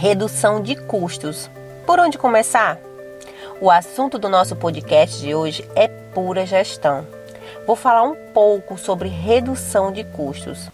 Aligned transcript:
Redução 0.00 0.62
de 0.62 0.76
custos. 0.76 1.50
Por 1.84 2.00
onde 2.00 2.16
começar? 2.16 2.78
O 3.60 3.70
assunto 3.70 4.18
do 4.18 4.30
nosso 4.30 4.56
podcast 4.56 5.20
de 5.20 5.34
hoje 5.34 5.62
é 5.76 5.88
pura 5.88 6.46
gestão. 6.46 7.06
Vou 7.66 7.76
falar 7.76 8.04
um 8.04 8.14
pouco 8.32 8.78
sobre 8.78 9.10
redução 9.10 9.92
de 9.92 10.02
custos. 10.04 10.70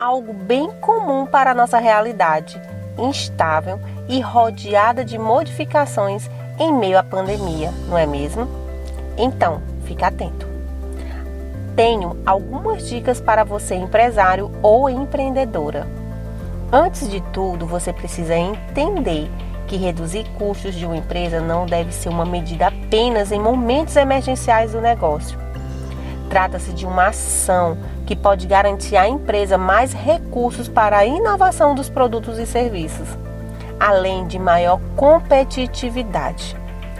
Algo 0.00 0.32
bem 0.32 0.68
comum 0.80 1.24
para 1.24 1.52
a 1.52 1.54
nossa 1.54 1.78
realidade, 1.78 2.60
instável 2.98 3.78
e 4.08 4.20
rodeada 4.20 5.04
de 5.04 5.16
modificações 5.16 6.28
em 6.58 6.72
meio 6.72 6.98
à 6.98 7.04
pandemia, 7.04 7.70
não 7.86 7.96
é 7.96 8.06
mesmo? 8.06 8.48
Então, 9.16 9.62
fique 9.84 10.04
atento. 10.04 10.48
Tenho 11.76 12.20
algumas 12.26 12.88
dicas 12.88 13.20
para 13.20 13.44
você, 13.44 13.76
empresário 13.76 14.50
ou 14.60 14.90
empreendedora. 14.90 15.99
Antes 16.72 17.10
de 17.10 17.20
tudo, 17.32 17.66
você 17.66 17.92
precisa 17.92 18.36
entender 18.36 19.28
que 19.66 19.76
reduzir 19.76 20.24
custos 20.38 20.72
de 20.76 20.86
uma 20.86 20.96
empresa 20.96 21.40
não 21.40 21.66
deve 21.66 21.92
ser 21.92 22.08
uma 22.08 22.24
medida 22.24 22.68
apenas 22.68 23.32
em 23.32 23.40
momentos 23.40 23.96
emergenciais 23.96 24.70
do 24.70 24.80
negócio. 24.80 25.36
Trata-se 26.28 26.72
de 26.72 26.86
uma 26.86 27.08
ação 27.08 27.76
que 28.06 28.14
pode 28.14 28.46
garantir 28.46 28.96
à 28.96 29.08
empresa 29.08 29.58
mais 29.58 29.92
recursos 29.92 30.68
para 30.68 30.98
a 30.98 31.04
inovação 31.04 31.74
dos 31.74 31.88
produtos 31.88 32.38
e 32.38 32.46
serviços, 32.46 33.08
além 33.80 34.28
de 34.28 34.38
maior 34.38 34.80
competitividade. 34.94 36.56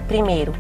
Primeiro, 0.09 0.53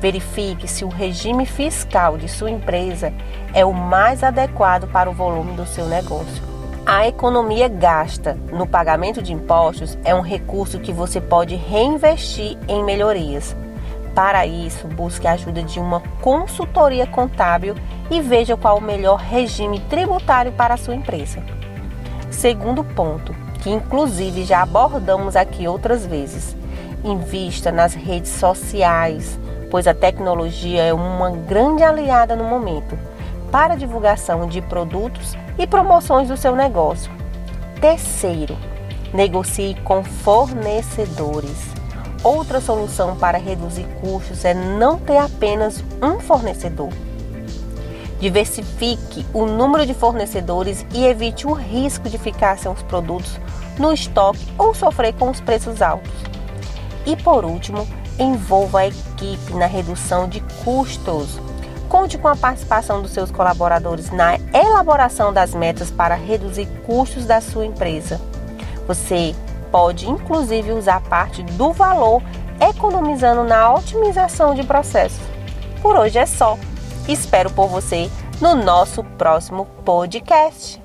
verifique 0.00 0.66
se 0.66 0.86
o 0.86 0.88
regime 0.88 1.44
fiscal 1.44 2.16
de 2.16 2.28
sua 2.28 2.50
empresa 2.50 3.12
é 3.52 3.62
o 3.62 3.74
mais 3.74 4.24
adequado 4.24 4.90
para 4.90 5.10
o 5.10 5.12
volume 5.12 5.52
do 5.52 5.66
seu 5.66 5.86
negócio. 5.86 6.53
A 6.86 7.08
economia 7.08 7.66
gasta 7.66 8.36
no 8.52 8.66
pagamento 8.66 9.22
de 9.22 9.32
impostos 9.32 9.96
é 10.04 10.14
um 10.14 10.20
recurso 10.20 10.78
que 10.78 10.92
você 10.92 11.18
pode 11.18 11.56
reinvestir 11.56 12.58
em 12.68 12.84
melhorias. 12.84 13.56
Para 14.14 14.44
isso, 14.44 14.86
busque 14.86 15.26
a 15.26 15.32
ajuda 15.32 15.62
de 15.62 15.80
uma 15.80 16.00
consultoria 16.20 17.06
contábil 17.06 17.74
e 18.10 18.20
veja 18.20 18.54
qual 18.54 18.76
o 18.76 18.82
melhor 18.82 19.18
regime 19.18 19.80
tributário 19.88 20.52
para 20.52 20.74
a 20.74 20.76
sua 20.76 20.94
empresa. 20.94 21.42
Segundo 22.30 22.84
ponto, 22.84 23.34
que 23.62 23.70
inclusive 23.70 24.44
já 24.44 24.60
abordamos 24.60 25.36
aqui 25.36 25.66
outras 25.66 26.04
vezes, 26.04 26.54
invista 27.02 27.72
nas 27.72 27.94
redes 27.94 28.30
sociais, 28.32 29.40
pois 29.70 29.86
a 29.86 29.94
tecnologia 29.94 30.82
é 30.82 30.92
uma 30.92 31.30
grande 31.30 31.82
aliada 31.82 32.36
no 32.36 32.44
momento 32.44 32.98
para 33.50 33.76
divulgação 33.76 34.46
de 34.46 34.60
produtos 34.62 35.36
e 35.58 35.66
promoções 35.66 36.28
do 36.28 36.36
seu 36.36 36.54
negócio. 36.56 37.10
Terceiro, 37.80 38.56
negocie 39.12 39.74
com 39.84 40.02
fornecedores. 40.02 41.74
Outra 42.22 42.60
solução 42.60 43.16
para 43.16 43.38
reduzir 43.38 43.86
custos 44.00 44.44
é 44.44 44.54
não 44.54 44.98
ter 44.98 45.18
apenas 45.18 45.84
um 46.02 46.18
fornecedor. 46.18 46.88
Diversifique 48.18 49.26
o 49.34 49.44
número 49.44 49.84
de 49.84 49.92
fornecedores 49.92 50.86
e 50.94 51.04
evite 51.04 51.46
o 51.46 51.52
risco 51.52 52.08
de 52.08 52.16
ficar 52.16 52.56
sem 52.58 52.72
os 52.72 52.82
produtos 52.82 53.38
no 53.78 53.92
estoque 53.92 54.46
ou 54.56 54.74
sofrer 54.74 55.12
com 55.14 55.30
os 55.30 55.40
preços 55.40 55.82
altos. 55.82 56.12
E 57.04 57.16
por 57.16 57.44
último, 57.44 57.86
envolva 58.18 58.80
a 58.80 58.86
equipe 58.86 59.52
na 59.54 59.66
redução 59.66 60.28
de 60.28 60.40
custos. 60.64 61.38
Conte 61.88 62.18
com 62.18 62.28
a 62.28 62.36
participação 62.36 63.02
dos 63.02 63.12
seus 63.12 63.30
colaboradores 63.30 64.10
na 64.10 64.36
elaboração 64.52 65.32
das 65.32 65.54
metas 65.54 65.90
para 65.90 66.14
reduzir 66.14 66.66
custos 66.86 67.26
da 67.26 67.40
sua 67.40 67.66
empresa. 67.66 68.20
Você 68.86 69.34
pode 69.70 70.08
inclusive 70.08 70.72
usar 70.72 71.00
parte 71.02 71.42
do 71.42 71.72
valor 71.72 72.22
economizando 72.60 73.44
na 73.44 73.72
otimização 73.72 74.54
de 74.54 74.62
processos. 74.62 75.20
Por 75.82 75.96
hoje 75.96 76.18
é 76.18 76.26
só. 76.26 76.58
Espero 77.08 77.50
por 77.50 77.68
você 77.68 78.10
no 78.40 78.54
nosso 78.54 79.02
próximo 79.02 79.66
podcast. 79.84 80.83